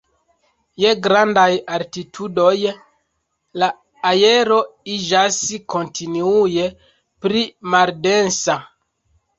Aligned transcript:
Je 0.83 0.93
grandaj 1.07 1.51
altitudoj 1.77 2.55
la 3.65 3.69
aero 4.13 4.59
iĝas 4.97 5.39
kontinue 5.77 6.69
pli 7.27 7.49
maldensa. 7.77 8.63